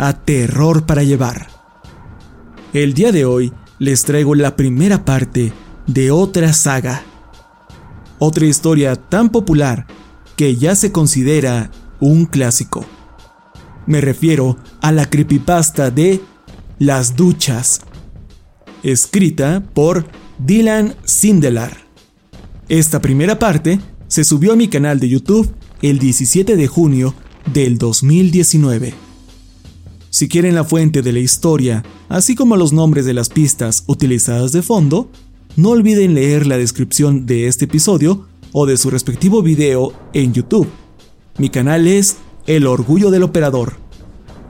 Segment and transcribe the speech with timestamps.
[0.00, 1.48] a Terror para Llevar.
[2.72, 5.52] El día de hoy les traigo la primera parte
[5.86, 7.02] de otra saga.
[8.18, 9.86] Otra historia tan popular
[10.36, 11.70] que ya se considera
[12.00, 12.86] un clásico.
[13.86, 16.22] Me refiero a la creepypasta de
[16.78, 17.82] Las Duchas,
[18.82, 20.06] escrita por
[20.38, 21.76] Dylan Sindelar.
[22.70, 27.14] Esta primera parte se subió a mi canal de YouTube el 17 de junio
[27.52, 29.09] del 2019.
[30.12, 34.50] Si quieren la fuente de la historia, así como los nombres de las pistas utilizadas
[34.50, 35.08] de fondo,
[35.54, 40.66] no olviden leer la descripción de este episodio o de su respectivo video en YouTube.
[41.38, 42.16] Mi canal es
[42.48, 43.74] El Orgullo del Operador.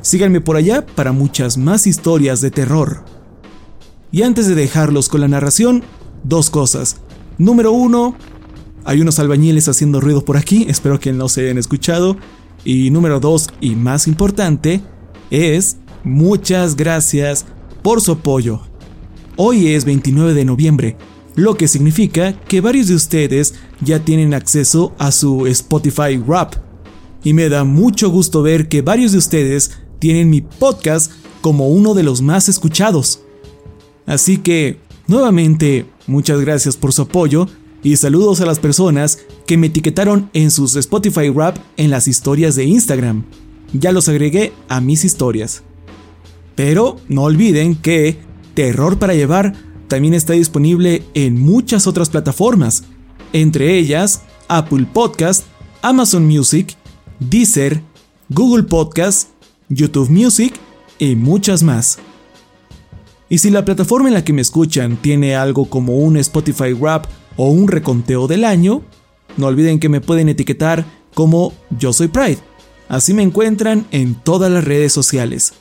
[0.01, 3.05] Síganme por allá para muchas más historias de terror.
[4.11, 5.85] Y antes de dejarlos con la narración,
[6.25, 6.97] dos cosas.
[7.37, 8.17] Número uno,
[8.87, 12.17] hay unos albañiles haciendo ruido por aquí, espero que no se hayan escuchado.
[12.65, 14.81] Y número dos, y más importante,
[15.31, 17.47] es muchas gracias
[17.83, 18.61] por su apoyo.
[19.37, 20.97] Hoy es 29 de noviembre,
[21.35, 26.55] lo que significa que varios de ustedes ya tienen acceso a su Spotify Rap.
[27.23, 31.95] Y me da mucho gusto ver que varios de ustedes tienen mi podcast como uno
[31.95, 33.21] de los más escuchados.
[34.07, 37.47] Así que, nuevamente, muchas gracias por su apoyo
[37.83, 42.57] y saludos a las personas que me etiquetaron en sus Spotify Rap en las historias
[42.57, 43.25] de Instagram
[43.73, 45.63] ya los agregué a mis historias.
[46.55, 48.19] Pero no olviden que
[48.55, 49.55] Terror para Llevar
[49.89, 52.85] también está disponible en muchas otras plataformas,
[53.33, 55.47] entre ellas Apple Podcast,
[55.83, 56.77] Amazon Music,
[57.19, 57.83] Deezer,
[58.29, 59.31] Google Podcast,
[59.69, 60.55] YouTube Music
[60.99, 61.99] y muchas más.
[63.29, 67.07] Y si la plataforma en la que me escuchan tiene algo como un Spotify Rap
[67.37, 68.83] o un reconteo del año,
[69.37, 72.50] no olviden que me pueden etiquetar como Yo Soy Pride
[72.91, 75.53] Así me encuentran en todas las redes sociales.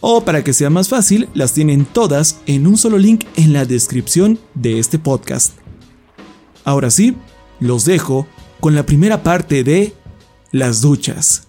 [0.00, 3.64] O para que sea más fácil, las tienen todas en un solo link en la
[3.64, 5.54] descripción de este podcast.
[6.62, 7.16] Ahora sí,
[7.58, 8.28] los dejo
[8.60, 9.92] con la primera parte de
[10.52, 11.48] Las duchas.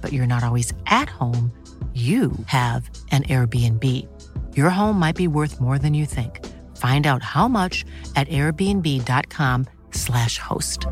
[0.00, 1.50] but you're not always at home,
[1.94, 4.06] you have an Airbnb.
[4.54, 6.46] Your home might be worth more than you think.
[6.76, 10.86] Find out how much at airbnb.com/slash host.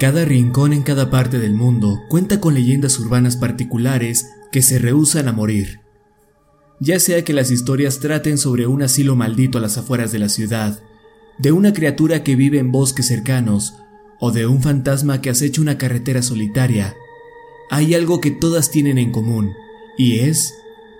[0.00, 5.26] Cada rincón en cada parte del mundo cuenta con leyendas urbanas particulares que se rehusan
[5.26, 5.80] a morir.
[6.78, 10.28] Ya sea que las historias traten sobre un asilo maldito a las afueras de la
[10.28, 10.80] ciudad,
[11.38, 13.76] de una criatura que vive en bosques cercanos
[14.20, 16.96] o de un fantasma que acecha una carretera solitaria,
[17.70, 19.52] hay algo que todas tienen en común,
[19.96, 20.54] y es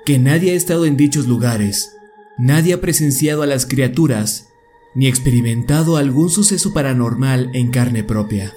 [0.05, 1.97] que nadie ha estado en dichos lugares,
[2.39, 4.49] nadie ha presenciado a las criaturas,
[4.95, 8.55] ni experimentado algún suceso paranormal en carne propia.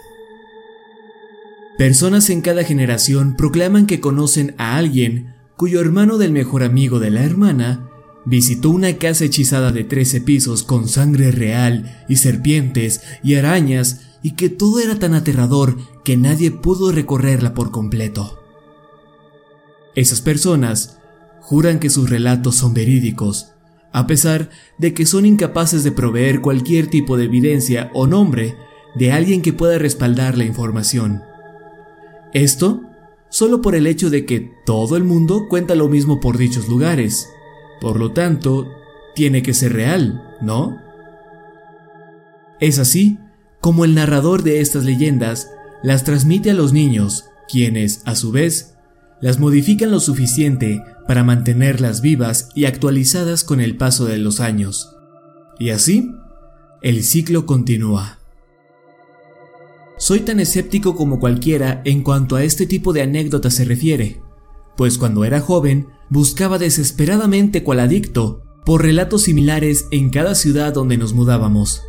[1.78, 7.10] Personas en cada generación proclaman que conocen a alguien cuyo hermano del mejor amigo de
[7.10, 7.91] la hermana
[8.26, 14.32] visitó una casa hechizada de 13 pisos con sangre real y serpientes y arañas y
[14.32, 18.40] que todo era tan aterrador que nadie pudo recorrerla por completo.
[19.96, 21.00] Esas personas
[21.42, 23.52] juran que sus relatos son verídicos,
[23.92, 28.56] a pesar de que son incapaces de proveer cualquier tipo de evidencia o nombre
[28.96, 31.24] de alguien que pueda respaldar la información.
[32.34, 32.82] Esto
[33.30, 37.28] solo por el hecho de que todo el mundo cuenta lo mismo por dichos lugares.
[37.82, 38.72] Por lo tanto,
[39.16, 40.80] tiene que ser real, ¿no?
[42.60, 43.18] Es así
[43.60, 45.52] como el narrador de estas leyendas
[45.84, 48.76] las transmite a los niños, quienes, a su vez,
[49.20, 54.96] las modifican lo suficiente para mantenerlas vivas y actualizadas con el paso de los años.
[55.60, 56.12] Y así,
[56.82, 58.20] el ciclo continúa.
[59.98, 64.22] Soy tan escéptico como cualquiera en cuanto a este tipo de anécdotas se refiere,
[64.76, 70.98] pues cuando era joven buscaba desesperadamente cual adicto por relatos similares en cada ciudad donde
[70.98, 71.84] nos mudábamos.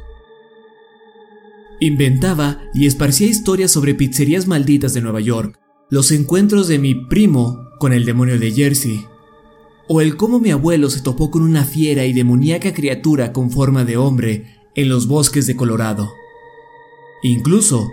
[1.81, 5.59] Inventaba y esparcía historias sobre pizzerías malditas de Nueva York,
[5.91, 9.05] los encuentros de mi primo con el demonio de Jersey,
[9.89, 13.85] o el cómo mi abuelo se topó con una fiera y demoníaca criatura con forma
[13.85, 16.13] de hombre en los bosques de Colorado.
[17.23, 17.91] Incluso,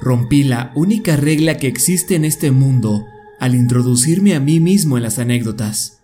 [0.00, 3.04] rompí la única regla que existe en este mundo
[3.44, 6.00] al introducirme a mí mismo en las anécdotas.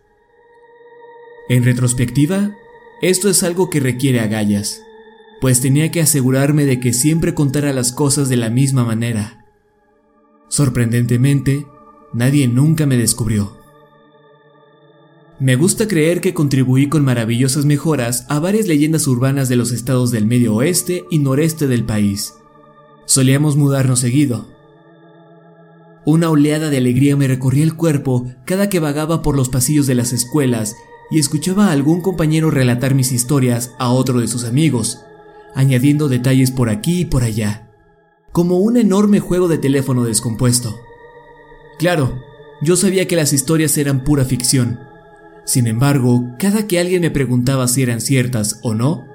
[1.48, 2.54] En retrospectiva,
[3.02, 4.82] esto es algo que requiere agallas
[5.40, 9.46] pues tenía que asegurarme de que siempre contara las cosas de la misma manera.
[10.48, 11.66] Sorprendentemente,
[12.12, 13.58] nadie nunca me descubrió.
[15.38, 20.10] Me gusta creer que contribuí con maravillosas mejoras a varias leyendas urbanas de los estados
[20.10, 22.34] del medio oeste y noreste del país.
[23.06, 24.48] Solíamos mudarnos seguido.
[26.05, 29.94] Una oleada de alegría me recorría el cuerpo cada que vagaba por los pasillos de
[29.94, 30.76] las escuelas
[31.11, 35.05] y escuchaba a algún compañero relatar mis historias a otro de sus amigos,
[35.55, 37.70] añadiendo detalles por aquí y por allá,
[38.32, 40.79] como un enorme juego de teléfono descompuesto.
[41.79, 42.23] Claro,
[42.62, 44.80] yo sabía que las historias eran pura ficción.
[45.45, 49.07] Sin embargo, cada que alguien me preguntaba si eran ciertas o no,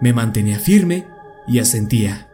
[0.00, 1.06] me mantenía firme
[1.46, 2.30] y asentía.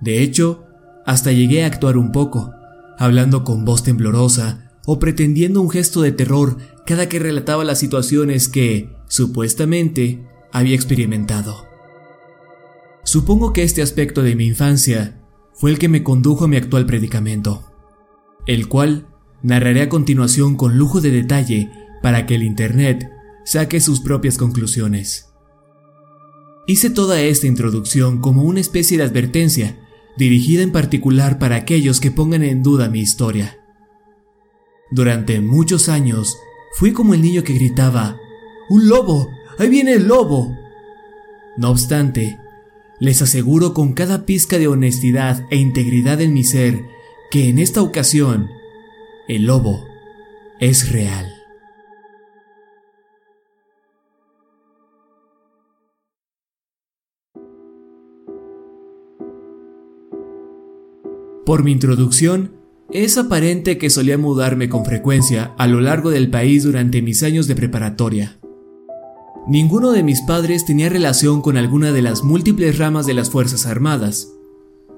[0.00, 0.64] De hecho,
[1.04, 2.52] hasta llegué a actuar un poco,
[2.98, 8.48] hablando con voz temblorosa o pretendiendo un gesto de terror cada que relataba las situaciones
[8.48, 11.66] que, supuestamente, había experimentado.
[13.04, 15.20] Supongo que este aspecto de mi infancia
[15.52, 17.64] fue el que me condujo a mi actual predicamento,
[18.46, 19.08] el cual
[19.42, 21.70] narraré a continuación con lujo de detalle
[22.02, 23.10] para que el Internet
[23.44, 25.30] saque sus propias conclusiones.
[26.66, 29.83] Hice toda esta introducción como una especie de advertencia,
[30.16, 33.58] dirigida en particular para aquellos que pongan en duda mi historia.
[34.90, 36.36] Durante muchos años
[36.72, 38.18] fui como el niño que gritaba,
[38.68, 39.30] ¡Un lobo!
[39.58, 40.56] ¡Ahí viene el lobo!
[41.56, 42.38] No obstante,
[42.98, 46.84] les aseguro con cada pizca de honestidad e integridad en mi ser
[47.30, 48.50] que en esta ocasión
[49.28, 49.86] el lobo
[50.60, 51.33] es real.
[61.44, 62.52] Por mi introducción,
[62.90, 67.46] es aparente que solía mudarme con frecuencia a lo largo del país durante mis años
[67.46, 68.38] de preparatoria.
[69.46, 73.66] Ninguno de mis padres tenía relación con alguna de las múltiples ramas de las Fuerzas
[73.66, 74.30] Armadas.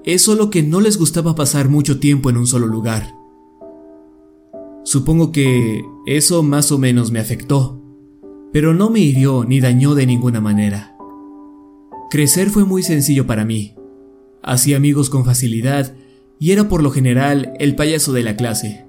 [0.05, 3.13] es solo que no les gustaba pasar mucho tiempo en un solo lugar.
[4.85, 7.81] Supongo que eso más o menos me afectó,
[8.53, 10.95] pero no me hirió ni dañó de ninguna manera.
[12.09, 13.75] Crecer fue muy sencillo para mí.
[14.41, 15.93] Hacía amigos con facilidad
[16.39, 18.85] y era por lo general el payaso de la clase.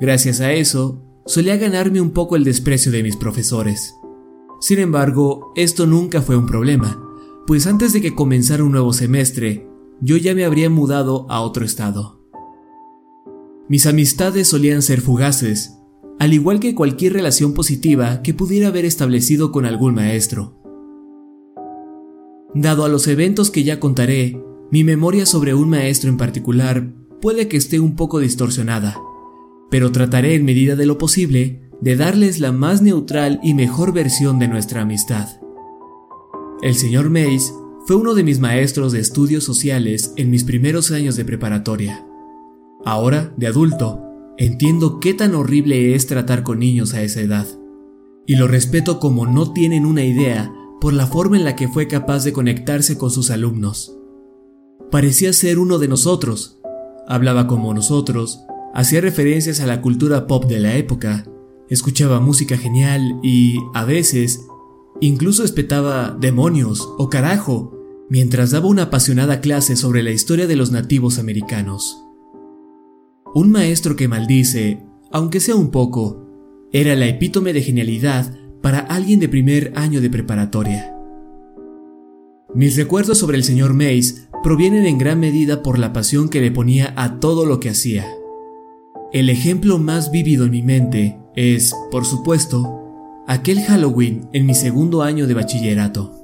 [0.00, 3.94] Gracias a eso, solía ganarme un poco el desprecio de mis profesores.
[4.60, 7.02] Sin embargo, esto nunca fue un problema,
[7.46, 9.68] pues antes de que comenzara un nuevo semestre,
[10.00, 12.20] yo ya me habría mudado a otro estado.
[13.68, 15.74] Mis amistades solían ser fugaces,
[16.18, 20.56] al igual que cualquier relación positiva que pudiera haber establecido con algún maestro.
[22.54, 27.48] Dado a los eventos que ya contaré, mi memoria sobre un maestro en particular puede
[27.48, 29.00] que esté un poco distorsionada,
[29.70, 34.38] pero trataré en medida de lo posible de darles la más neutral y mejor versión
[34.38, 35.28] de nuestra amistad.
[36.60, 37.52] El señor Mays
[37.86, 42.04] fue uno de mis maestros de estudios sociales en mis primeros años de preparatoria.
[42.84, 44.02] Ahora, de adulto,
[44.36, 47.46] entiendo qué tan horrible es tratar con niños a esa edad.
[48.26, 51.88] Y lo respeto como no tienen una idea por la forma en la que fue
[51.88, 53.97] capaz de conectarse con sus alumnos.
[54.90, 56.58] Parecía ser uno de nosotros,
[57.06, 58.40] hablaba como nosotros,
[58.72, 61.26] hacía referencias a la cultura pop de la época,
[61.68, 64.46] escuchaba música genial y, a veces,
[65.00, 67.74] incluso espetaba demonios o carajo
[68.08, 72.02] mientras daba una apasionada clase sobre la historia de los nativos americanos.
[73.34, 76.24] Un maestro que maldice, aunque sea un poco,
[76.72, 80.94] era la epítome de genialidad para alguien de primer año de preparatoria.
[82.54, 86.50] Mis recuerdos sobre el señor Mays provienen en gran medida por la pasión que le
[86.50, 88.06] ponía a todo lo que hacía.
[89.12, 95.02] El ejemplo más vívido en mi mente es, por supuesto, aquel Halloween en mi segundo
[95.02, 96.14] año de bachillerato.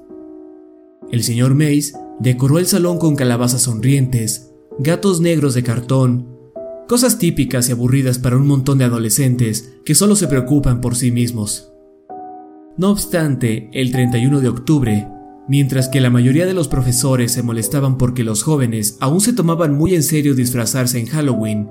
[1.10, 6.34] El señor Mays decoró el salón con calabazas sonrientes, gatos negros de cartón,
[6.88, 11.10] cosas típicas y aburridas para un montón de adolescentes que solo se preocupan por sí
[11.10, 11.72] mismos.
[12.76, 15.08] No obstante, el 31 de octubre,
[15.48, 19.74] mientras que la mayoría de los profesores se molestaban porque los jóvenes aún se tomaban
[19.74, 21.68] muy en serio disfrazarse en Halloween,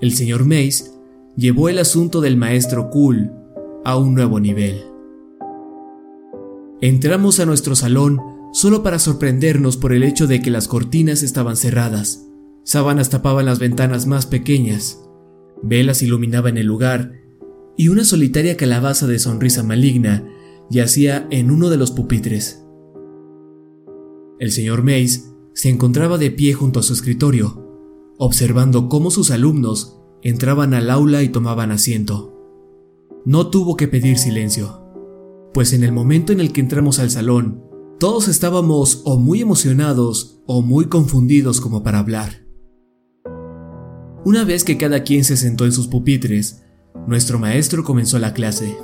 [0.00, 0.92] el señor Mays
[1.36, 3.30] llevó el asunto del maestro Cool
[3.84, 4.82] a un nuevo nivel.
[6.80, 8.20] Entramos a nuestro salón
[8.52, 12.26] solo para sorprendernos por el hecho de que las cortinas estaban cerradas,
[12.64, 15.02] sábanas tapaban las ventanas más pequeñas,
[15.62, 17.12] velas iluminaban el lugar
[17.76, 20.24] y una solitaria calabaza de sonrisa maligna
[20.70, 22.65] yacía en uno de los pupitres.
[24.38, 27.66] El señor Mays se encontraba de pie junto a su escritorio,
[28.18, 32.32] observando cómo sus alumnos entraban al aula y tomaban asiento.
[33.24, 34.82] No tuvo que pedir silencio,
[35.54, 37.62] pues en el momento en el que entramos al salón,
[37.98, 42.46] todos estábamos o muy emocionados o muy confundidos como para hablar.
[44.26, 46.62] Una vez que cada quien se sentó en sus pupitres,
[47.06, 48.76] nuestro maestro comenzó la clase.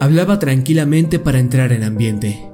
[0.00, 2.50] Hablaba tranquilamente para entrar en ambiente.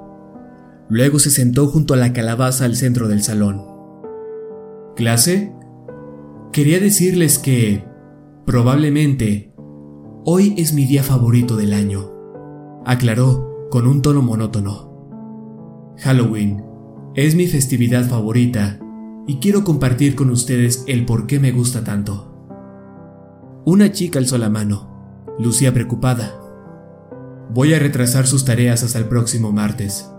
[0.93, 3.65] Luego se sentó junto a la calabaza al centro del salón.
[4.95, 5.55] ¿Clase?
[6.53, 7.83] Quería decirles que,
[8.45, 9.55] probablemente,
[10.27, 12.13] hoy es mi día favorito del año,
[12.85, 15.95] aclaró con un tono monótono.
[15.97, 16.63] Halloween
[17.15, 18.79] es mi festividad favorita
[19.27, 22.29] y quiero compartir con ustedes el por qué me gusta tanto.
[23.65, 25.25] Una chica alzó la mano.
[25.39, 26.39] Lucía preocupada.
[27.49, 30.12] Voy a retrasar sus tareas hasta el próximo martes.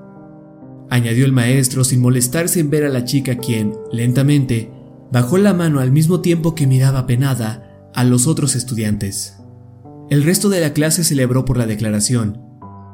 [0.94, 4.70] Añadió el maestro sin molestarse en ver a la chica quien, lentamente,
[5.12, 9.40] bajó la mano al mismo tiempo que miraba penada a los otros estudiantes.
[10.12, 12.40] El resto de la clase celebró por la declaración.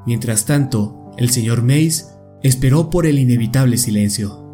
[0.07, 2.07] Mientras tanto, el señor Mays
[2.41, 4.47] esperó por el inevitable silencio.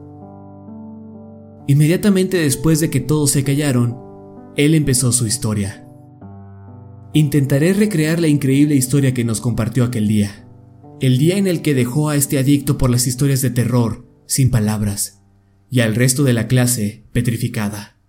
[1.68, 3.96] Inmediatamente después de que todos se callaron,
[4.56, 5.88] él empezó su historia.
[7.14, 10.45] Intentaré recrear la increíble historia que nos compartió aquel día.
[11.02, 14.50] El día en el que dejó a este adicto por las historias de terror, sin
[14.50, 15.22] palabras,
[15.70, 18.00] y al resto de la clase petrificada.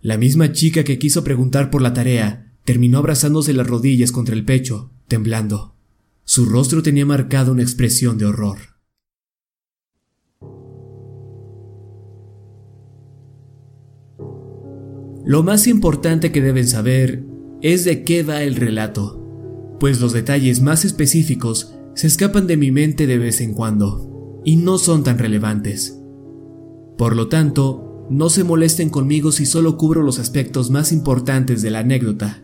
[0.00, 4.44] La misma chica que quiso preguntar por la tarea terminó abrazándose las rodillas contra el
[4.44, 5.76] pecho, temblando.
[6.24, 8.58] Su rostro tenía marcada una expresión de horror.
[15.26, 17.24] Lo más importante que deben saber
[17.60, 19.25] es de qué va el relato,
[19.78, 24.56] pues los detalles más específicos se escapan de mi mente de vez en cuando, y
[24.56, 26.00] no son tan relevantes.
[26.98, 31.70] Por lo tanto, no se molesten conmigo si solo cubro los aspectos más importantes de
[31.70, 32.42] la anécdota.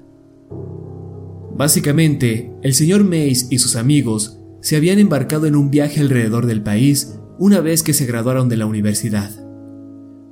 [1.57, 6.62] Básicamente, el señor Mays y sus amigos se habían embarcado en un viaje alrededor del
[6.62, 9.31] país una vez que se graduaron de la universidad.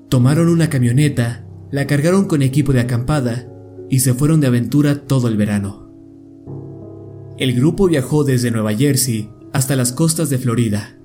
[0.08, 3.48] Tomaron una camioneta, la cargaron con equipo de acampada
[3.88, 5.89] y se fueron de aventura todo el verano.
[7.40, 10.98] El grupo viajó desde Nueva Jersey hasta las costas de Florida,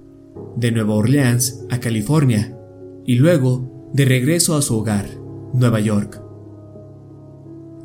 [0.58, 2.60] de Nueva Orleans a California
[3.06, 5.08] y luego de regreso a su hogar,
[5.54, 6.22] Nueva York.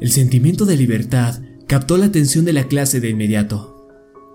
[0.01, 3.89] El sentimiento de libertad captó la atención de la clase de inmediato.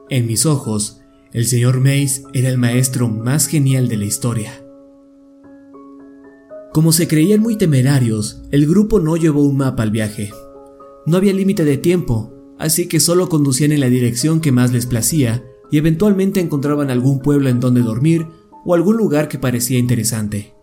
[0.09, 1.01] En mis ojos,
[1.33, 4.53] el señor Mays era el maestro más genial de la historia.
[6.71, 10.31] Como se creían muy temerarios, el grupo no llevó un mapa al viaje.
[11.05, 14.85] No había límite de tiempo, así que solo conducían en la dirección que más les
[14.85, 18.27] placía y eventualmente encontraban algún pueblo en donde dormir
[18.65, 20.53] o algún lugar que parecía interesante.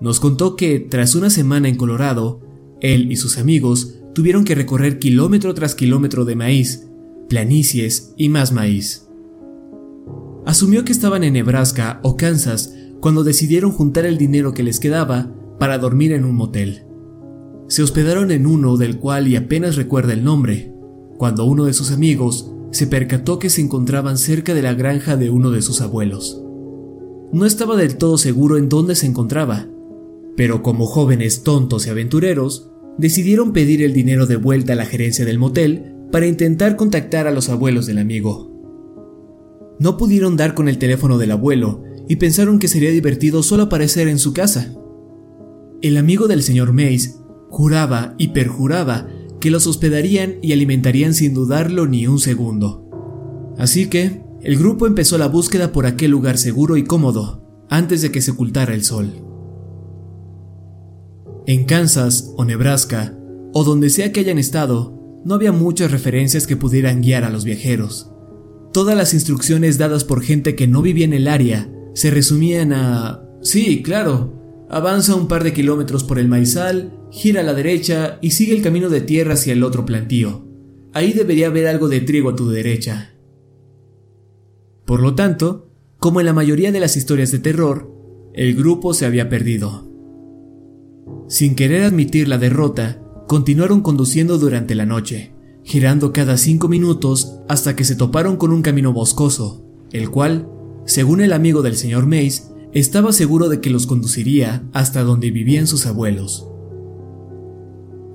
[0.00, 2.40] Nos contó que, tras una semana en Colorado,
[2.80, 6.88] él y sus amigos tuvieron que recorrer kilómetro tras kilómetro de maíz,
[7.28, 9.08] planicies y más maíz.
[10.46, 15.34] Asumió que estaban en Nebraska o Kansas cuando decidieron juntar el dinero que les quedaba
[15.58, 16.87] para dormir en un motel.
[17.68, 20.72] Se hospedaron en uno del cual y apenas recuerda el nombre,
[21.18, 25.30] cuando uno de sus amigos se percató que se encontraban cerca de la granja de
[25.30, 26.42] uno de sus abuelos.
[27.30, 29.68] No estaba del todo seguro en dónde se encontraba,
[30.34, 35.26] pero como jóvenes tontos y aventureros, decidieron pedir el dinero de vuelta a la gerencia
[35.26, 38.50] del motel para intentar contactar a los abuelos del amigo.
[39.78, 44.08] No pudieron dar con el teléfono del abuelo y pensaron que sería divertido solo aparecer
[44.08, 44.74] en su casa.
[45.82, 47.17] El amigo del señor Mays
[47.48, 49.08] juraba y perjuraba
[49.40, 52.84] que los hospedarían y alimentarían sin dudarlo ni un segundo.
[53.58, 58.12] Así que, el grupo empezó la búsqueda por aquel lugar seguro y cómodo, antes de
[58.12, 59.24] que se ocultara el sol.
[61.46, 63.16] En Kansas o Nebraska,
[63.52, 67.44] o donde sea que hayan estado, no había muchas referencias que pudieran guiar a los
[67.44, 68.12] viajeros.
[68.72, 73.24] Todas las instrucciones dadas por gente que no vivía en el área se resumían a...
[73.42, 74.37] Sí, claro,
[74.68, 78.62] avanza un par de kilómetros por el maizal, gira a la derecha y sigue el
[78.62, 80.46] camino de tierra hacia el otro plantío.
[80.92, 83.14] Ahí debería haber algo de trigo a tu derecha.
[84.84, 87.92] Por lo tanto, como en la mayoría de las historias de terror,
[88.34, 89.88] el grupo se había perdido.
[91.28, 97.76] Sin querer admitir la derrota, continuaron conduciendo durante la noche, girando cada cinco minutos hasta
[97.76, 100.48] que se toparon con un camino boscoso, el cual,
[100.86, 105.66] según el amigo del señor Mace, estaba seguro de que los conduciría hasta donde vivían
[105.66, 106.46] sus abuelos.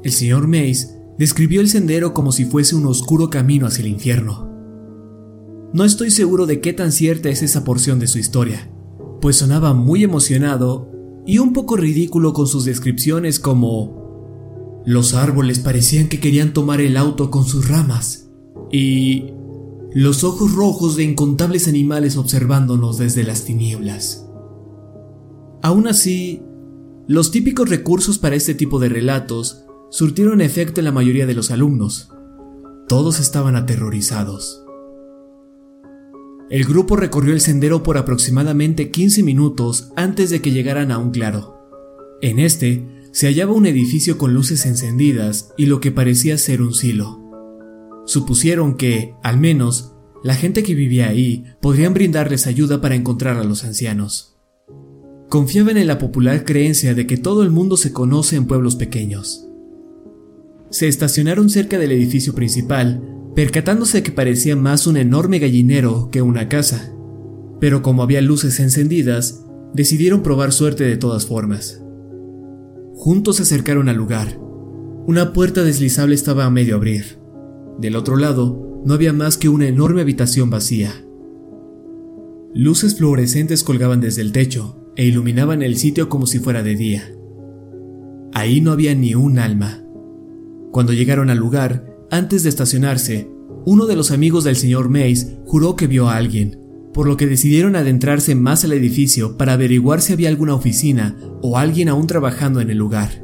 [0.04, 0.88] El señor Mace
[1.18, 4.50] describió el sendero como si fuese un oscuro camino hacia el infierno.
[5.74, 8.70] No estoy seguro de qué tan cierta es esa porción de su historia,
[9.22, 10.92] pues sonaba muy emocionado
[11.26, 16.98] y un poco ridículo con sus descripciones como los árboles parecían que querían tomar el
[16.98, 18.30] auto con sus ramas
[18.72, 19.28] y
[19.94, 24.28] los ojos rojos de incontables animales observándonos desde las tinieblas.
[25.64, 26.42] Aún así,
[27.08, 31.52] los típicos recursos para este tipo de relatos surtieron efecto en la mayoría de los
[31.52, 32.10] alumnos.
[32.90, 34.66] Todos estaban aterrorizados.
[36.50, 41.12] El grupo recorrió el sendero por aproximadamente 15 minutos antes de que llegaran a un
[41.12, 41.58] claro.
[42.22, 46.74] En este se hallaba un edificio con luces encendidas y lo que parecía ser un
[46.74, 47.22] silo.
[48.06, 49.96] Supusieron que, al menos,
[50.26, 54.33] la gente que vivía ahí podrían brindarles ayuda para encontrar a los ancianos.
[55.34, 59.50] Confiaban en la popular creencia de que todo el mundo se conoce en pueblos pequeños
[60.74, 63.00] se estacionaron cerca del edificio principal,
[63.36, 66.92] percatándose que parecía más un enorme gallinero que una casa.
[67.60, 71.80] Pero como había luces encendidas, decidieron probar suerte de todas formas.
[72.96, 74.40] Juntos se acercaron al lugar.
[75.06, 77.20] Una puerta deslizable estaba a medio abrir.
[77.78, 80.92] Del otro lado, no había más que una enorme habitación vacía.
[82.56, 87.12] Luces fluorescentes colgaban desde el techo e iluminaban el sitio como si fuera de día.
[88.34, 89.84] Ahí no había ni un alma.
[90.72, 93.30] Cuando llegaron al lugar, antes de estacionarse,
[93.66, 96.60] uno de los amigos del señor Mays juró que vio a alguien,
[96.94, 101.58] por lo que decidieron adentrarse más al edificio para averiguar si había alguna oficina o
[101.58, 103.24] alguien aún trabajando en el lugar.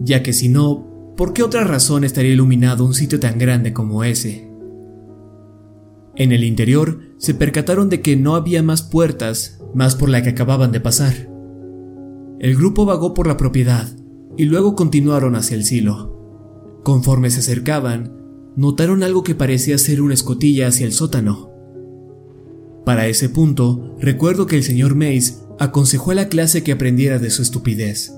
[0.00, 4.04] Ya que si no, ¿por qué otra razón estaría iluminado un sitio tan grande como
[4.04, 4.50] ese?
[6.16, 10.30] En el interior se percataron de que no había más puertas, más por la que
[10.30, 11.30] acababan de pasar.
[12.40, 13.88] El grupo vagó por la propiedad
[14.36, 16.80] y luego continuaron hacia el silo.
[16.82, 18.16] Conforme se acercaban,
[18.56, 21.50] notaron algo que parecía ser una escotilla hacia el sótano.
[22.84, 27.30] Para ese punto, recuerdo que el señor Mays aconsejó a la clase que aprendiera de
[27.30, 28.14] su estupidez.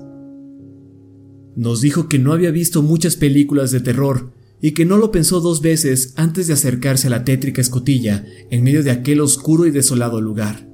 [1.55, 5.41] Nos dijo que no había visto muchas películas de terror y que no lo pensó
[5.41, 9.71] dos veces antes de acercarse a la tétrica escotilla en medio de aquel oscuro y
[9.71, 10.72] desolado lugar.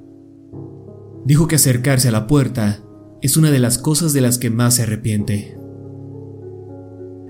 [1.25, 2.83] Dijo que acercarse a la puerta
[3.21, 5.57] es una de las cosas de las que más se arrepiente.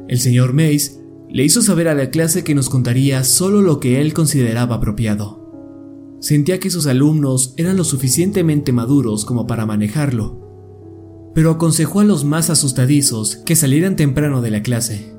[0.08, 1.00] El señor Mace
[1.30, 6.18] le hizo saber a la clase que nos contaría solo lo que él consideraba apropiado.
[6.20, 12.26] Sentía que sus alumnos eran lo suficientemente maduros como para manejarlo, pero aconsejó a los
[12.26, 15.14] más asustadizos que salieran temprano de la clase.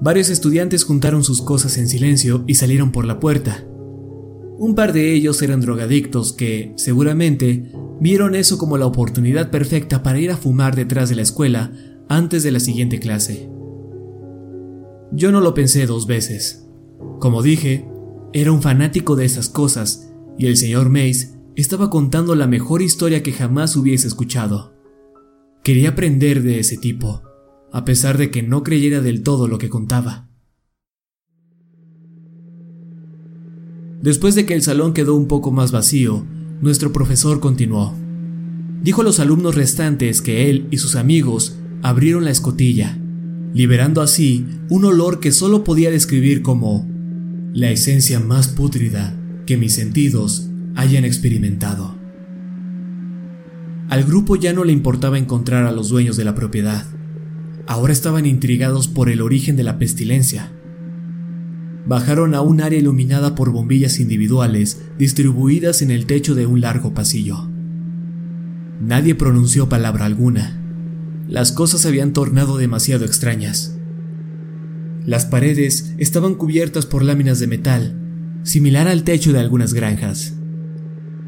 [0.00, 3.66] Varios estudiantes juntaron sus cosas en silencio y salieron por la puerta.
[4.60, 10.20] Un par de ellos eran drogadictos que, seguramente, vieron eso como la oportunidad perfecta para
[10.20, 11.72] ir a fumar detrás de la escuela
[12.10, 13.50] antes de la siguiente clase.
[15.12, 16.68] Yo no lo pensé dos veces.
[17.20, 17.88] Como dije,
[18.34, 23.22] era un fanático de esas cosas y el señor Mace estaba contando la mejor historia
[23.22, 24.74] que jamás hubiese escuchado.
[25.64, 27.22] Quería aprender de ese tipo
[27.72, 30.29] a pesar de que no creyera del todo lo que contaba.
[34.02, 36.24] Después de que el salón quedó un poco más vacío,
[36.60, 37.94] nuestro profesor continuó.
[38.82, 42.98] Dijo a los alumnos restantes que él y sus amigos abrieron la escotilla,
[43.52, 46.88] liberando así un olor que solo podía describir como
[47.52, 49.14] la esencia más pútrida
[49.46, 51.94] que mis sentidos hayan experimentado.
[53.88, 56.86] Al grupo ya no le importaba encontrar a los dueños de la propiedad
[57.70, 60.50] ahora estaban intrigados por el origen de la pestilencia.
[61.86, 66.94] Bajaron a un área iluminada por bombillas individuales distribuidas en el techo de un largo
[66.94, 67.48] pasillo.
[68.80, 70.58] Nadie pronunció palabra alguna.
[71.28, 73.76] Las cosas se habían tornado demasiado extrañas.
[75.06, 77.96] Las paredes estaban cubiertas por láminas de metal,
[78.42, 80.34] similar al techo de algunas granjas.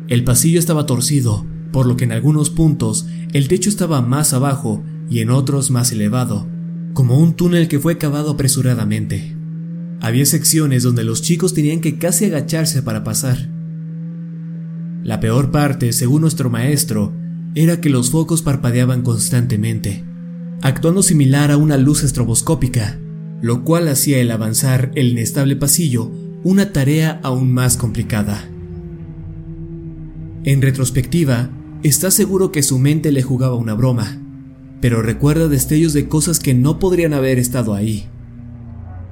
[0.09, 4.83] El pasillo estaba torcido, por lo que en algunos puntos el techo estaba más abajo
[5.09, 6.47] y en otros más elevado,
[6.93, 9.42] como un túnel que fue cavado apresuradamente.
[10.03, 13.49] Había secciones donde los chicos tenían que casi agacharse para pasar.
[15.05, 17.13] La peor parte, según nuestro maestro,
[17.55, 20.05] era que los focos parpadeaban constantemente,
[20.61, 22.99] actuando similar a una luz estroboscópica,
[23.43, 26.11] lo cual hacía el avanzar el inestable pasillo
[26.43, 28.45] una tarea aún más complicada.
[30.43, 31.51] En retrospectiva,
[31.85, 34.21] está seguro que su mente le jugaba una broma,
[34.81, 38.09] pero recuerda destellos de cosas que no podrían haber estado ahí.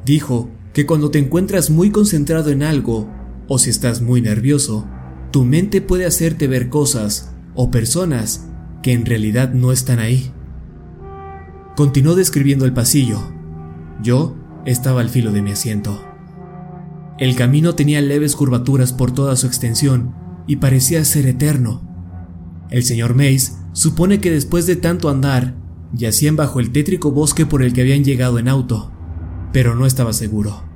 [0.04, 0.50] Dijo
[0.80, 3.06] que cuando te encuentras muy concentrado en algo,
[3.48, 4.88] o si estás muy nervioso,
[5.30, 8.48] tu mente puede hacerte ver cosas o personas
[8.82, 10.32] que en realidad no están ahí.
[11.76, 13.20] Continuó describiendo el pasillo.
[14.02, 16.02] Yo estaba al filo de mi asiento.
[17.18, 20.14] El camino tenía leves curvaturas por toda su extensión
[20.46, 21.82] y parecía ser eterno.
[22.70, 25.56] El señor Mace supone que después de tanto andar,
[25.92, 28.90] Yacían bajo el tétrico bosque por el que habían llegado en auto,
[29.52, 30.69] pero no estaba seguro.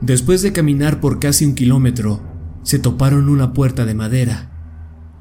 [0.00, 2.20] Después de caminar por casi un kilómetro,
[2.62, 4.50] se toparon una puerta de madera.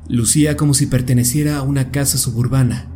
[0.09, 2.87] Lucía como si perteneciera a una casa suburbana.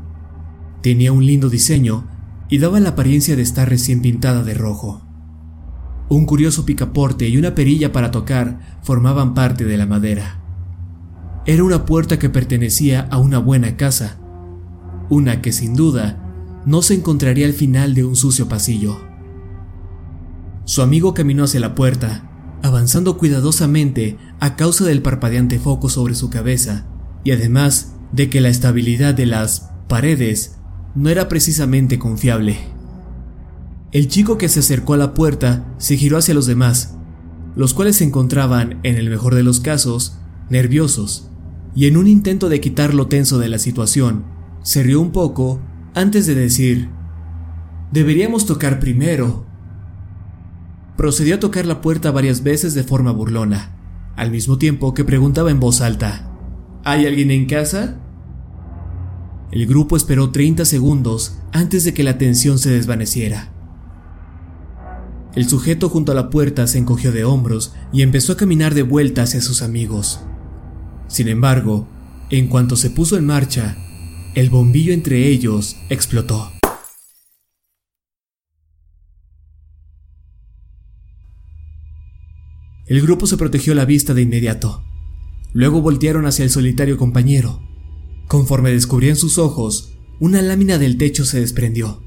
[0.81, 2.07] Tenía un lindo diseño
[2.49, 5.05] y daba la apariencia de estar recién pintada de rojo.
[6.09, 10.41] Un curioso picaporte y una perilla para tocar formaban parte de la madera.
[11.45, 14.17] Era una puerta que pertenecía a una buena casa,
[15.09, 19.08] una que sin duda no se encontraría al final de un sucio pasillo.
[20.69, 22.29] Su amigo caminó hacia la puerta,
[22.61, 26.85] avanzando cuidadosamente a causa del parpadeante foco sobre su cabeza,
[27.23, 30.59] y además de que la estabilidad de las paredes
[30.93, 32.59] no era precisamente confiable.
[33.91, 36.99] El chico que se acercó a la puerta se giró hacia los demás,
[37.55, 40.19] los cuales se encontraban, en el mejor de los casos,
[40.51, 41.31] nerviosos,
[41.73, 44.23] y en un intento de quitar lo tenso de la situación,
[44.61, 45.61] se rió un poco
[45.95, 46.91] antes de decir,
[47.91, 49.48] deberíamos tocar primero.
[50.99, 53.71] Procedió a tocar la puerta varias veces de forma burlona,
[54.17, 56.29] al mismo tiempo que preguntaba en voz alta,
[56.83, 58.01] ¿Hay alguien en casa?
[59.49, 63.53] El grupo esperó 30 segundos antes de que la tensión se desvaneciera.
[65.35, 68.83] El sujeto junto a la puerta se encogió de hombros y empezó a caminar de
[68.83, 70.19] vuelta hacia sus amigos.
[71.07, 71.87] Sin embargo,
[72.29, 73.77] en cuanto se puso en marcha,
[74.35, 76.58] el bombillo entre ellos explotó.
[82.89, 84.83] El grupo se protegió la vista de inmediato.
[85.53, 87.61] Luego voltearon hacia el solitario compañero.
[88.27, 92.01] Conforme descubrían sus ojos, una lámina del techo se desprendió.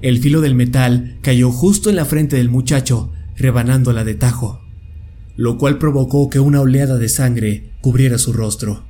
[0.00, 4.62] El filo del metal cayó justo en la frente del muchacho, rebanándola de tajo,
[5.36, 8.86] lo cual provocó que una oleada de sangre cubriera su rostro.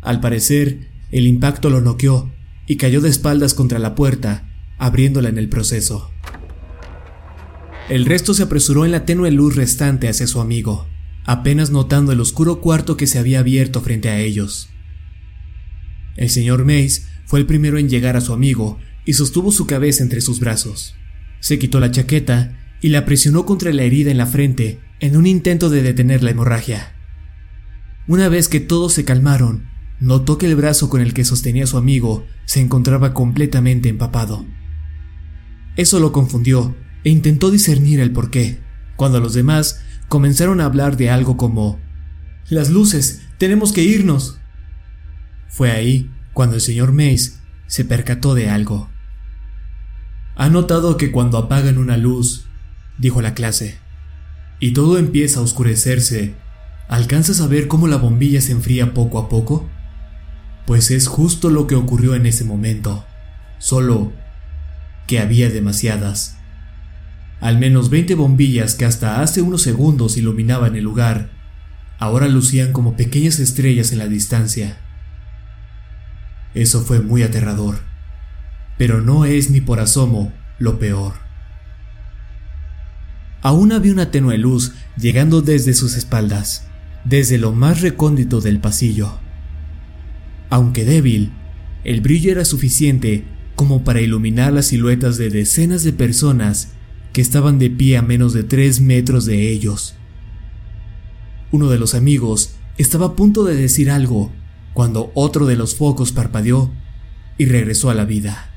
[0.00, 2.32] Al parecer, el impacto lo noqueó
[2.66, 6.10] y cayó de espaldas contra la puerta, abriéndola en el proceso.
[7.92, 10.88] El resto se apresuró en la tenue luz restante hacia su amigo,
[11.26, 14.70] apenas notando el oscuro cuarto que se había abierto frente a ellos.
[16.16, 20.02] El señor Mace fue el primero en llegar a su amigo y sostuvo su cabeza
[20.02, 20.94] entre sus brazos.
[21.40, 25.26] Se quitó la chaqueta y la presionó contra la herida en la frente en un
[25.26, 26.94] intento de detener la hemorragia.
[28.08, 29.68] Una vez que todos se calmaron,
[30.00, 34.46] notó que el brazo con el que sostenía a su amigo se encontraba completamente empapado.
[35.76, 38.60] Eso lo confundió e intentó discernir el porqué,
[38.96, 41.80] cuando los demás comenzaron a hablar de algo como
[42.48, 44.38] Las luces, tenemos que irnos.
[45.48, 47.32] Fue ahí cuando el señor Mace
[47.66, 48.90] se percató de algo.
[50.36, 52.46] Ha notado que cuando apagan una luz,
[52.98, 53.78] dijo la clase,
[54.60, 56.34] y todo empieza a oscurecerse,
[56.88, 59.68] ¿alcanzas a ver cómo la bombilla se enfría poco a poco?
[60.66, 63.04] Pues es justo lo que ocurrió en ese momento,
[63.58, 64.12] solo
[65.06, 66.38] que había demasiadas.
[67.42, 71.30] Al menos 20 bombillas que hasta hace unos segundos iluminaban el lugar,
[71.98, 74.78] ahora lucían como pequeñas estrellas en la distancia.
[76.54, 77.80] Eso fue muy aterrador,
[78.78, 81.14] pero no es ni por asomo lo peor.
[83.42, 86.68] Aún había una tenue luz llegando desde sus espaldas,
[87.04, 89.18] desde lo más recóndito del pasillo.
[90.48, 91.32] Aunque débil,
[91.82, 93.24] el brillo era suficiente
[93.56, 96.74] como para iluminar las siluetas de decenas de personas
[97.12, 99.94] que estaban de pie a menos de tres metros de ellos.
[101.50, 104.32] Uno de los amigos estaba a punto de decir algo
[104.72, 106.72] cuando otro de los focos parpadeó
[107.36, 108.50] y regresó a la vida.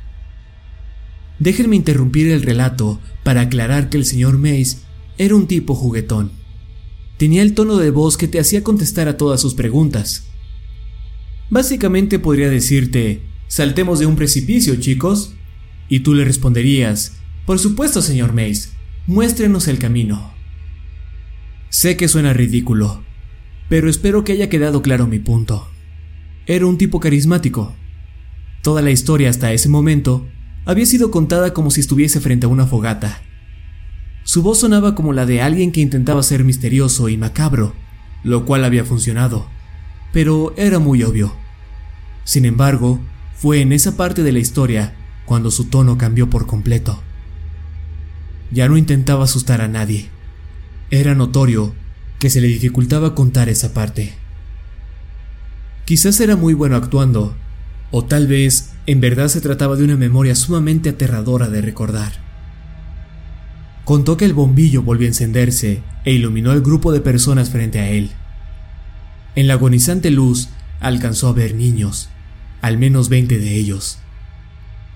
[1.39, 4.77] Déjenme interrumpir el relato para aclarar que el señor Mace
[5.17, 6.31] era un tipo juguetón.
[7.17, 10.27] Tenía el tono de voz que te hacía contestar a todas sus preguntas.
[11.49, 15.33] Básicamente podría decirte, saltemos de un precipicio, chicos,
[15.89, 18.69] y tú le responderías, por supuesto, señor Mace,
[19.05, 20.33] muéstrenos el camino.
[21.69, 23.03] Sé que suena ridículo,
[23.69, 25.69] pero espero que haya quedado claro mi punto.
[26.47, 27.75] Era un tipo carismático.
[28.61, 30.27] Toda la historia hasta ese momento
[30.65, 33.21] había sido contada como si estuviese frente a una fogata.
[34.23, 37.75] Su voz sonaba como la de alguien que intentaba ser misterioso y macabro,
[38.23, 39.47] lo cual había funcionado,
[40.11, 41.35] pero era muy obvio.
[42.23, 42.99] Sin embargo,
[43.35, 47.03] fue en esa parte de la historia cuando su tono cambió por completo.
[48.51, 50.09] Ya no intentaba asustar a nadie.
[50.91, 51.73] Era notorio
[52.19, 54.13] que se le dificultaba contar esa parte.
[55.85, 57.35] Quizás era muy bueno actuando,
[57.91, 62.13] o tal vez en verdad se trataba de una memoria sumamente aterradora de recordar.
[63.83, 67.89] Contó que el bombillo volvió a encenderse e iluminó al grupo de personas frente a
[67.89, 68.11] él.
[69.35, 72.09] En la agonizante luz alcanzó a ver niños,
[72.61, 73.99] al menos 20 de ellos.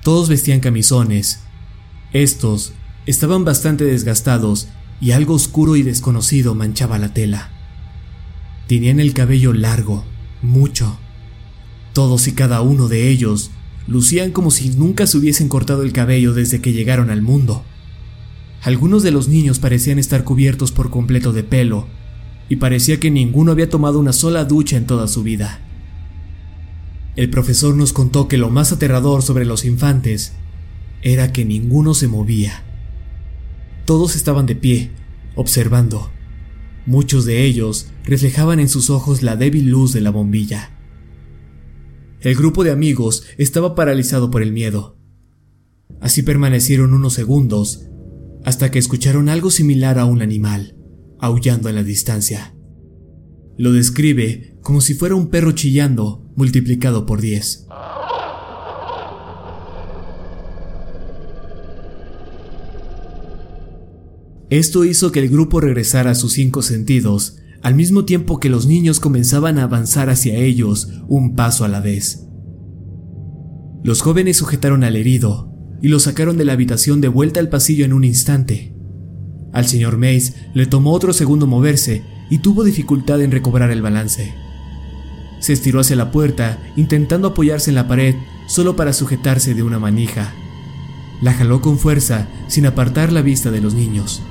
[0.01, 1.41] Todos vestían camisones.
[2.13, 2.73] Estos
[3.05, 4.67] estaban bastante desgastados
[5.01, 7.49] y algo oscuro y desconocido manchaba la tela.
[8.67, 10.03] Tenían el cabello largo,
[10.41, 10.99] mucho.
[11.93, 13.51] Todos y cada uno de ellos
[13.87, 17.63] lucían como si nunca se hubiesen cortado el cabello desde que llegaron al mundo.
[18.61, 21.87] Algunos de los niños parecían estar cubiertos por completo de pelo,
[22.49, 25.61] y parecía que ninguno había tomado una sola ducha en toda su vida.
[27.15, 30.33] El profesor nos contó que lo más aterrador sobre los infantes
[31.01, 32.63] era que ninguno se movía.
[33.89, 34.91] Todos estaban de pie,
[35.33, 36.11] observando.
[36.85, 40.77] Muchos de ellos reflejaban en sus ojos la débil luz de la bombilla.
[42.21, 44.99] El grupo de amigos estaba paralizado por el miedo.
[46.01, 47.87] Así permanecieron unos segundos
[48.45, 50.77] hasta que escucharon algo similar a un animal,
[51.19, 52.55] aullando en la distancia.
[53.57, 57.65] Lo describe como si fuera un perro chillando multiplicado por diez.
[64.49, 68.65] Esto hizo que el grupo regresara a sus cinco sentidos, al mismo tiempo que los
[68.65, 72.25] niños comenzaban a avanzar hacia ellos un paso a la vez.
[73.83, 77.85] Los jóvenes sujetaron al herido y lo sacaron de la habitación de vuelta al pasillo
[77.85, 78.75] en un instante.
[79.53, 84.33] Al señor Mace le tomó otro segundo moverse y tuvo dificultad en recobrar el balance.
[85.39, 88.15] Se estiró hacia la puerta, intentando apoyarse en la pared
[88.47, 90.33] solo para sujetarse de una manija.
[91.21, 94.23] La jaló con fuerza, sin apartar la vista de los niños.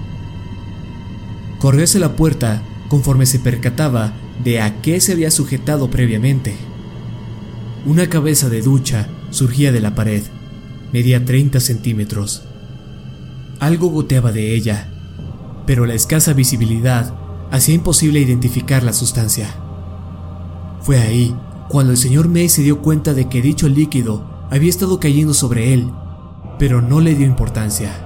[1.59, 4.12] Corrió la puerta conforme se percataba
[4.44, 6.55] de a qué se había sujetado previamente.
[7.85, 10.23] Una cabeza de ducha surgía de la pared,
[10.92, 12.44] medía 30 centímetros.
[13.59, 14.88] Algo goteaba de ella,
[15.66, 17.14] pero la escasa visibilidad
[17.51, 19.49] hacía imposible identificar la sustancia.
[20.81, 21.35] Fue ahí
[21.68, 25.75] cuando el señor May se dio cuenta de que dicho líquido había estado cayendo sobre
[25.75, 25.90] él,
[26.59, 28.05] pero no le dio importancia.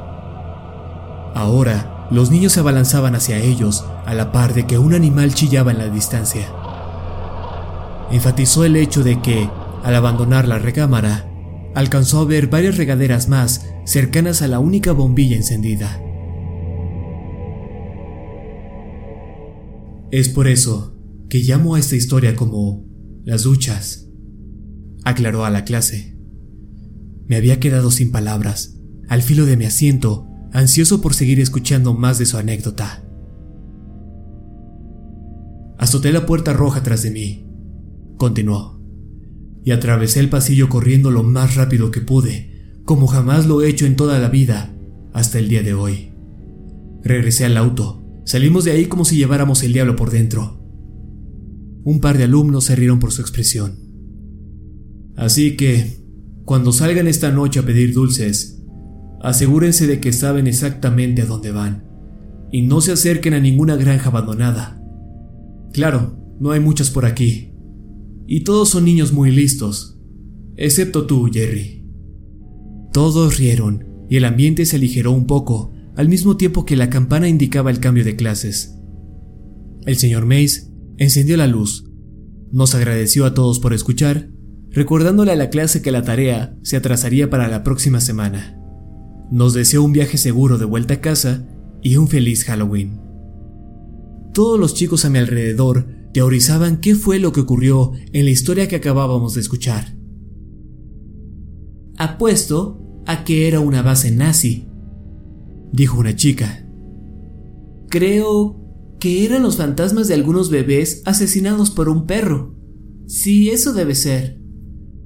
[1.35, 5.73] Ahora Los niños se abalanzaban hacia ellos a la par de que un animal chillaba
[5.73, 6.47] en la distancia.
[8.11, 9.49] Enfatizó el hecho de que,
[9.83, 11.27] al abandonar la recámara,
[11.75, 16.03] alcanzó a ver varias regaderas más cercanas a la única bombilla encendida.
[20.11, 20.95] Es por eso
[21.31, 22.85] que llamo a esta historia como
[23.25, 24.11] las duchas,
[25.03, 26.19] aclaró a la clase.
[27.27, 32.19] Me había quedado sin palabras, al filo de mi asiento, ansioso por seguir escuchando más
[32.19, 33.03] de su anécdota.
[35.79, 37.47] Azoté la puerta roja tras de mí,
[38.17, 38.81] continuó,
[39.65, 43.87] y atravesé el pasillo corriendo lo más rápido que pude, como jamás lo he hecho
[43.87, 44.75] en toda la vida,
[45.13, 46.13] hasta el día de hoy.
[47.03, 50.61] Regresé al auto, Salimos de ahí como si lleváramos el diablo por dentro.
[51.85, 53.79] Un par de alumnos se rieron por su expresión.
[55.17, 56.01] Así que,
[56.45, 58.62] cuando salgan esta noche a pedir dulces,
[59.23, 61.85] asegúrense de que saben exactamente a dónde van
[62.51, 64.83] y no se acerquen a ninguna granja abandonada.
[65.73, 67.55] Claro, no hay muchas por aquí.
[68.27, 69.99] Y todos son niños muy listos,
[70.57, 71.89] excepto tú, Jerry.
[72.93, 77.29] Todos rieron y el ambiente se aligeró un poco al mismo tiempo que la campana
[77.29, 78.79] indicaba el cambio de clases.
[79.87, 81.91] El señor Mace encendió la luz,
[82.51, 84.31] nos agradeció a todos por escuchar,
[84.71, 88.62] recordándole a la clase que la tarea se atrasaría para la próxima semana.
[89.33, 91.49] Nos deseó un viaje seguro de vuelta a casa
[91.81, 93.01] y un feliz Halloween.
[94.35, 98.69] Todos los chicos a mi alrededor teorizaban qué fue lo que ocurrió en la historia
[98.69, 99.97] que acabábamos de escuchar.
[101.97, 104.69] Apuesto a que era una base nazi,
[105.73, 106.69] dijo una chica.
[107.89, 108.61] Creo
[109.01, 112.55] que eran los fantasmas de algunos bebés asesinados por un perro.
[113.07, 114.43] Sí, eso debe ser,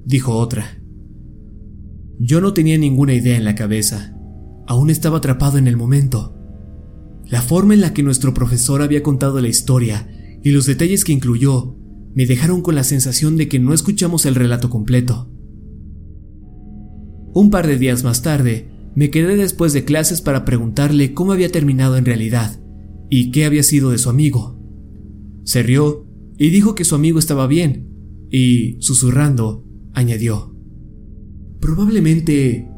[0.03, 0.83] dijo otra.
[2.19, 4.16] Yo no tenía ninguna idea en la cabeza.
[4.67, 6.35] Aún estaba atrapado en el momento.
[7.25, 10.07] La forma en la que nuestro profesor había contado la historia
[10.43, 11.75] y los detalles que incluyó
[12.13, 15.31] me dejaron con la sensación de que no escuchamos el relato completo.
[17.33, 21.51] Un par de días más tarde, me quedé después de clases para preguntarle cómo había
[21.51, 22.59] terminado en realidad
[23.09, 24.59] y qué había sido de su amigo.
[25.43, 27.87] Se rió y dijo que su amigo estaba bien,
[28.29, 30.55] y, susurrando, añadió,
[31.59, 32.69] Probablemente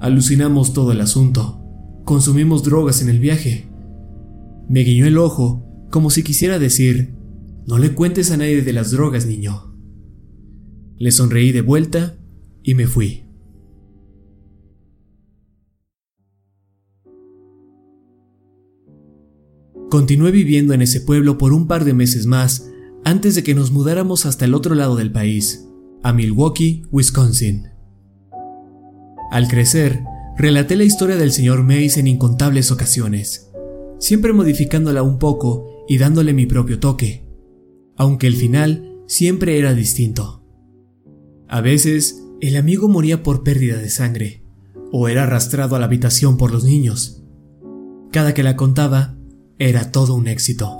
[0.00, 1.62] alucinamos todo el asunto,
[2.04, 3.68] consumimos drogas en el viaje.
[4.68, 7.14] Me guiñó el ojo como si quisiera decir,
[7.66, 9.74] no le cuentes a nadie de las drogas, niño.
[10.96, 12.18] Le sonreí de vuelta
[12.62, 13.24] y me fui.
[19.90, 22.70] Continué viviendo en ese pueblo por un par de meses más
[23.04, 25.66] antes de que nos mudáramos hasta el otro lado del país,
[26.02, 27.77] a Milwaukee, Wisconsin.
[29.30, 30.04] Al crecer,
[30.36, 33.50] relaté la historia del señor Mace en incontables ocasiones,
[33.98, 37.28] siempre modificándola un poco y dándole mi propio toque,
[37.96, 40.44] aunque el final siempre era distinto.
[41.48, 44.44] A veces, el amigo moría por pérdida de sangre,
[44.92, 47.22] o era arrastrado a la habitación por los niños.
[48.12, 49.16] Cada que la contaba,
[49.58, 50.78] era todo un éxito.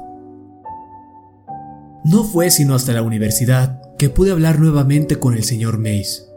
[2.05, 6.28] No fue sino hasta la universidad que pude hablar nuevamente con el señor Mace.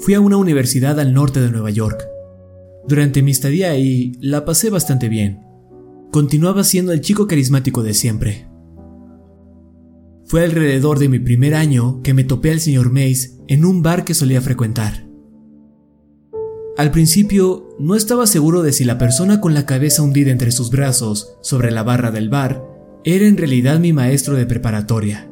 [0.00, 2.06] Fui a una universidad al norte de Nueva York.
[2.86, 5.42] Durante mi estadía ahí la pasé bastante bien.
[6.12, 8.48] Continuaba siendo el chico carismático de siempre.
[10.24, 14.04] Fue alrededor de mi primer año que me topé al señor Mace en un bar
[14.04, 15.08] que solía frecuentar.
[16.76, 20.70] Al principio no estaba seguro de si la persona con la cabeza hundida entre sus
[20.70, 22.64] brazos sobre la barra del bar
[23.04, 25.28] era en realidad mi maestro de preparatoria.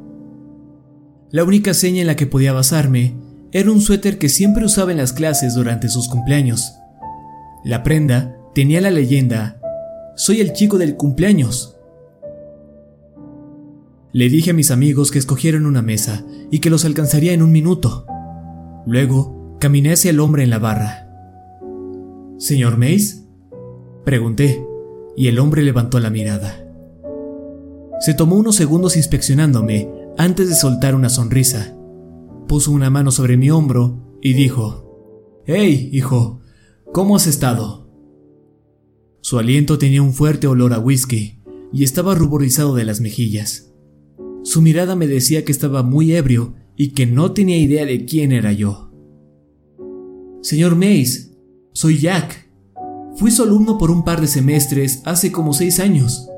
[1.31, 3.17] La única seña en la que podía basarme
[3.53, 6.75] era un suéter que siempre usaba en las clases durante sus cumpleaños.
[7.65, 9.61] La prenda tenía la leyenda,
[10.17, 11.79] soy el chico del cumpleaños.
[14.13, 17.53] Le dije a mis amigos que escogieran una mesa y que los alcanzaría en un
[17.53, 18.07] minuto.
[18.87, 21.11] Luego, caminé hacia el hombre en la barra.
[22.39, 23.27] ¿Señor Mace?
[24.05, 24.65] Pregunté,
[25.17, 26.65] y el hombre levantó la mirada.
[28.01, 31.76] Se tomó unos segundos inspeccionándome antes de soltar una sonrisa.
[32.49, 36.41] Puso una mano sobre mi hombro y dijo, Hey, hijo,
[36.93, 37.89] ¿cómo has estado?
[39.21, 41.43] Su aliento tenía un fuerte olor a whisky
[41.73, 43.73] y estaba ruborizado de las mejillas.
[44.45, 48.31] Su mirada me decía que estaba muy ebrio y que no tenía idea de quién
[48.31, 48.93] era yo.
[50.43, 51.37] Señor Mace,
[51.73, 52.49] soy Jack.
[53.17, 56.29] Fui su alumno por un par de semestres hace como seis años.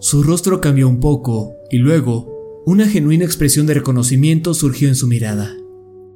[0.00, 2.37] Su rostro cambió un poco y luego
[2.68, 5.56] una genuina expresión de reconocimiento surgió en su mirada.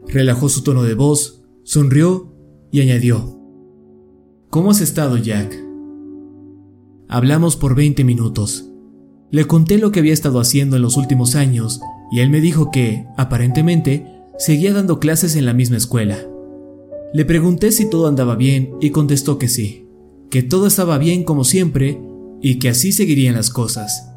[0.06, 2.36] Relajó su tono de voz, sonrió
[2.70, 3.40] y añadió,
[4.50, 5.58] ¿Cómo has estado, Jack?
[7.08, 8.68] Hablamos por 20 minutos.
[9.30, 11.80] Le conté lo que había estado haciendo en los últimos años
[12.12, 16.18] y él me dijo que, aparentemente, seguía dando clases en la misma escuela.
[17.14, 19.86] Le pregunté si todo andaba bien y contestó que sí,
[20.28, 21.98] que todo estaba bien como siempre
[22.42, 24.11] y que así seguirían las cosas.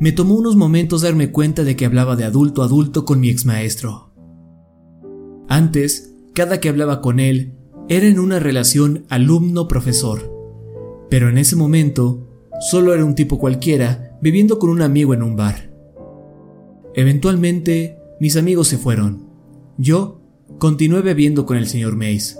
[0.00, 3.30] Me tomó unos momentos darme cuenta de que hablaba de adulto a adulto con mi
[3.30, 4.12] exmaestro.
[5.48, 7.54] Antes, cada que hablaba con él,
[7.88, 10.32] era en una relación alumno-profesor.
[11.10, 12.28] Pero en ese momento,
[12.60, 15.72] solo era un tipo cualquiera viviendo con un amigo en un bar.
[16.94, 19.26] Eventualmente, mis amigos se fueron.
[19.78, 20.20] Yo
[20.58, 22.36] continué bebiendo con el señor Mace.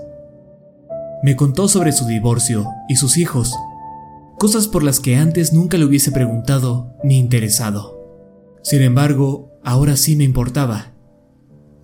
[1.23, 3.53] Me contó sobre su divorcio y sus hijos,
[4.39, 7.99] cosas por las que antes nunca le hubiese preguntado ni interesado.
[8.63, 10.93] Sin embargo, ahora sí me importaba.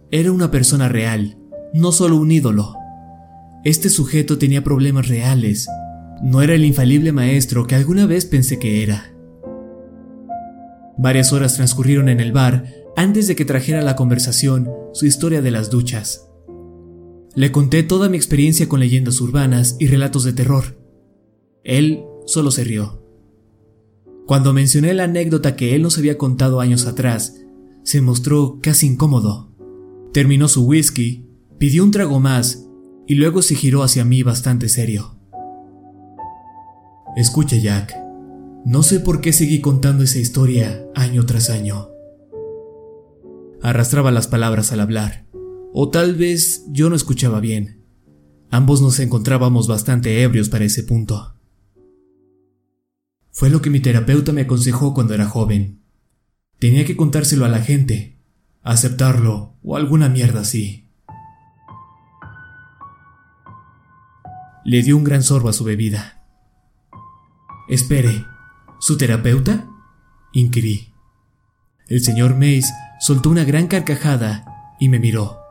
[0.09, 1.37] Era una persona real,
[1.73, 2.73] no solo un ídolo.
[3.65, 5.67] Este sujeto tenía problemas reales.
[6.23, 9.13] No era el infalible maestro que alguna vez pensé que era.
[10.97, 15.41] Varias horas transcurrieron en el bar antes de que trajera a la conversación su historia
[15.41, 16.29] de las duchas.
[17.35, 20.79] Le conté toda mi experiencia con leyendas urbanas y relatos de terror.
[21.65, 23.01] Él solo se rió.
[24.25, 27.35] Cuando mencioné la anécdota que él nos había contado años atrás,
[27.83, 29.51] se mostró casi incómodo.
[30.13, 31.27] Terminó su whisky,
[31.59, 32.67] pidió un trago más
[33.07, 35.19] y luego se giró hacia mí bastante serio.
[37.15, 37.95] Escucha, Jack.
[38.65, 41.89] No sé por qué seguí contando esa historia año tras año.
[43.61, 45.27] Arrastraba las palabras al hablar,
[45.71, 47.85] o tal vez yo no escuchaba bien.
[48.49, 51.34] Ambos nos encontrábamos bastante ebrios para ese punto.
[53.35, 55.81] Fue lo que mi terapeuta me aconsejó cuando era joven.
[56.57, 58.17] Tenía que contárselo a la gente,
[58.63, 60.87] aceptarlo o alguna mierda así.
[64.63, 66.23] Le dio un gran sorbo a su bebida.
[67.67, 68.25] Espere,
[68.79, 69.67] ¿su terapeuta?
[70.31, 70.93] inquirí.
[71.87, 72.71] El señor Mace
[73.01, 74.45] soltó una gran carcajada
[74.79, 75.41] y me miró.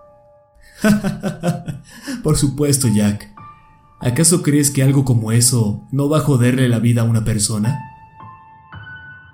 [2.23, 3.34] Por supuesto, Jack.
[4.01, 7.81] ¿Acaso crees que algo como eso no va a joderle la vida a una persona?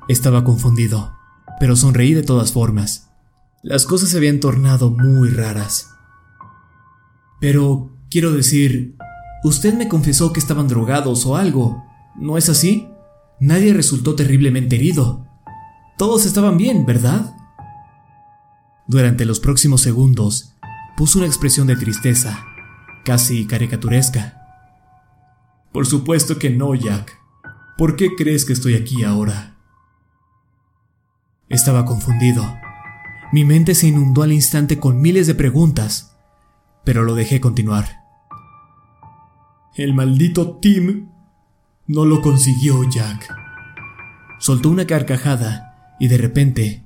[0.09, 1.13] Estaba confundido,
[1.59, 3.11] pero sonreí de todas formas.
[3.63, 5.91] Las cosas se habían tornado muy raras.
[7.41, 8.97] Pero, quiero decir,
[9.45, 11.85] usted me confesó que estaban drogados o algo,
[12.17, 12.89] ¿no es así?
[13.41, 15.27] Nadie resultó terriblemente herido.
[15.97, 17.35] Todos estaban bien, ¿verdad?
[18.87, 20.55] Durante los próximos segundos,
[20.97, 22.45] puso una expresión de tristeza,
[23.05, 24.40] casi caricaturesca.
[25.73, 27.19] Por supuesto que no, Jack.
[27.79, 29.57] ¿Por qué crees que estoy aquí ahora?
[31.49, 32.45] Estaba confundido.
[33.33, 36.17] Mi mente se inundó al instante con miles de preguntas,
[36.85, 38.01] pero lo dejé continuar.
[39.77, 41.09] El maldito Tim
[41.87, 43.33] no lo consiguió, Jack.
[44.39, 46.85] Soltó una carcajada y de repente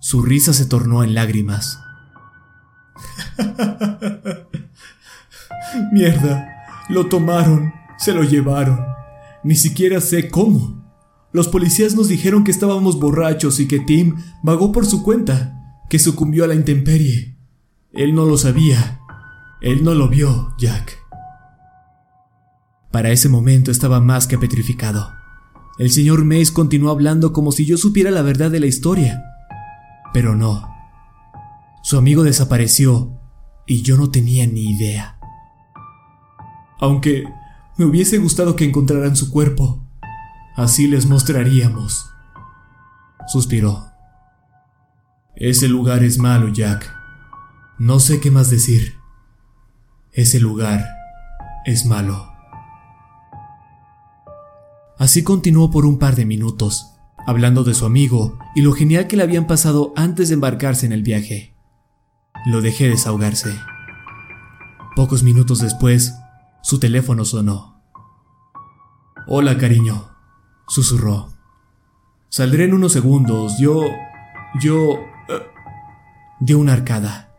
[0.00, 1.80] su risa se tornó en lágrimas.
[5.92, 6.48] Mierda,
[6.88, 7.83] lo tomaron.
[7.98, 8.84] Se lo llevaron.
[9.42, 10.84] Ni siquiera sé cómo.
[11.32, 15.98] Los policías nos dijeron que estábamos borrachos y que Tim vagó por su cuenta, que
[15.98, 17.36] sucumbió a la intemperie.
[17.92, 19.00] Él no lo sabía.
[19.60, 20.98] Él no lo vio, Jack.
[22.90, 25.12] Para ese momento estaba más que petrificado.
[25.78, 29.24] El señor Mace continuó hablando como si yo supiera la verdad de la historia.
[30.12, 30.68] Pero no.
[31.82, 33.20] Su amigo desapareció
[33.66, 35.18] y yo no tenía ni idea.
[36.78, 37.24] Aunque
[37.76, 39.84] me hubiese gustado que encontraran su cuerpo.
[40.56, 42.10] Así les mostraríamos.
[43.26, 43.86] Suspiró.
[45.34, 46.94] Ese lugar es malo, Jack.
[47.78, 48.94] No sé qué más decir.
[50.12, 50.86] Ese lugar
[51.64, 52.32] es malo.
[54.96, 56.86] Así continuó por un par de minutos,
[57.26, 60.92] hablando de su amigo y lo genial que le habían pasado antes de embarcarse en
[60.92, 61.56] el viaje.
[62.46, 63.58] Lo dejé desahogarse.
[64.94, 66.14] Pocos minutos después,
[66.64, 67.78] su teléfono sonó.
[69.26, 70.08] Hola, cariño,
[70.66, 71.28] susurró.
[72.30, 73.58] Saldré en unos segundos.
[73.58, 73.82] Yo...
[74.58, 74.92] yo...
[74.92, 74.96] Uh,
[76.40, 77.34] dio una arcada.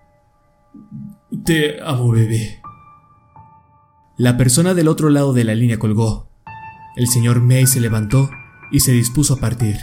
[1.43, 2.61] Te amo, bebé.
[4.15, 6.29] La persona del otro lado de la línea colgó.
[6.95, 8.29] El señor May se levantó
[8.71, 9.77] y se dispuso a partir.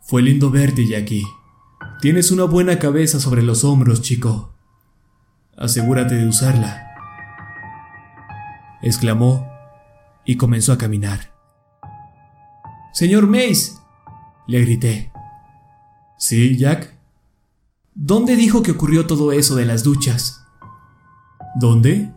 [0.00, 1.24] Fue lindo verte, Jackie.
[2.00, 4.54] Tienes una buena cabeza sobre los hombros, chico.
[5.54, 6.93] Asegúrate de usarla
[8.84, 9.48] exclamó
[10.24, 11.32] y comenzó a caminar.
[12.92, 13.72] Señor Mace,
[14.46, 15.12] le grité.
[16.18, 16.94] ¿Sí, Jack?
[17.94, 20.44] ¿Dónde dijo que ocurrió todo eso de las duchas?
[21.58, 22.12] ¿Dónde?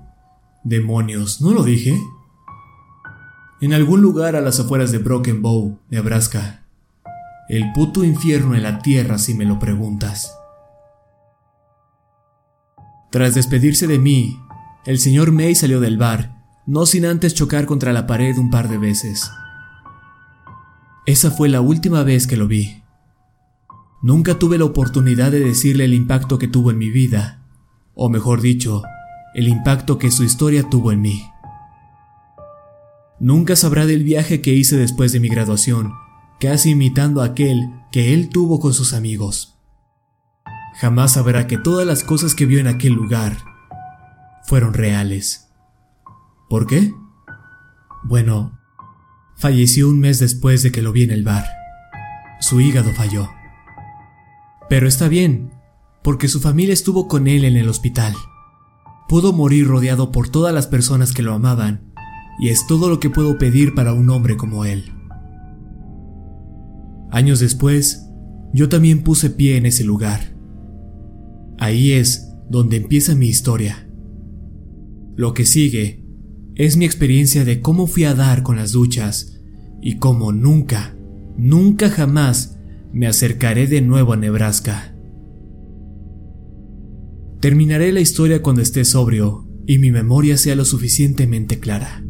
[0.63, 1.97] Demonios, ¿no lo dije?
[3.59, 6.63] en algún lugar a las afueras de Broken Bow, Nebraska.
[7.49, 10.34] El puto infierno en la tierra si me lo preguntas.
[13.09, 14.39] Tras despedirse de mí,
[14.86, 16.36] el señor May salió del bar,
[16.68, 19.32] no sin antes chocar contra la pared un par de veces.
[21.05, 22.84] Esa fue la última vez que lo vi.
[24.03, 27.41] Nunca tuve la oportunidad de decirle el impacto que tuvo en mi vida,
[27.95, 28.84] o mejor dicho,
[29.34, 31.24] el impacto que su historia tuvo en mí.
[33.20, 35.93] Nunca sabrá del viaje que hice después de mi graduación,
[36.39, 39.57] casi imitando aquel que él tuvo con sus amigos.
[40.76, 43.38] Jamás sabrá que todas las cosas que vio en aquel lugar
[44.43, 45.46] fueron reales.
[46.49, 46.93] ¿Por qué?
[48.03, 48.57] Bueno,
[49.35, 51.45] falleció un mes después de que lo vi en el bar.
[52.39, 53.27] Su hígado falló.
[54.69, 55.51] Pero está bien,
[56.03, 58.13] porque su familia estuvo con él en el hospital.
[59.09, 61.93] Pudo morir rodeado por todas las personas que lo amaban,
[62.39, 64.93] y es todo lo que puedo pedir para un hombre como él.
[67.11, 68.09] Años después,
[68.53, 70.35] yo también puse pie en ese lugar.
[71.59, 73.89] Ahí es donde empieza mi historia.
[75.15, 76.07] Lo que sigue
[76.58, 79.39] es mi experiencia de cómo fui a dar con las duchas
[79.80, 80.97] y cómo nunca,
[81.38, 82.58] nunca jamás
[82.91, 84.95] me acercaré de nuevo a Nebraska.
[87.39, 92.03] Terminaré la historia cuando esté sobrio y mi memoria sea lo suficientemente clara.